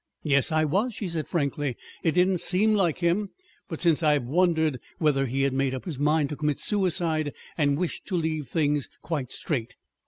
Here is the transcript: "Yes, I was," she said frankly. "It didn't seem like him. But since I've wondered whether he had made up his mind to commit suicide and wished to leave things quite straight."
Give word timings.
"Yes, 0.23 0.51
I 0.51 0.65
was," 0.65 0.95
she 0.95 1.07
said 1.09 1.27
frankly. 1.27 1.77
"It 2.01 2.13
didn't 2.13 2.39
seem 2.39 2.73
like 2.73 2.97
him. 2.97 3.29
But 3.69 3.81
since 3.81 4.01
I've 4.01 4.23
wondered 4.25 4.79
whether 4.97 5.27
he 5.27 5.43
had 5.43 5.53
made 5.53 5.75
up 5.75 5.85
his 5.85 5.99
mind 5.99 6.29
to 6.29 6.35
commit 6.35 6.57
suicide 6.57 7.35
and 7.55 7.77
wished 7.77 8.07
to 8.07 8.17
leave 8.17 8.47
things 8.47 8.89
quite 9.03 9.31
straight." 9.31 9.75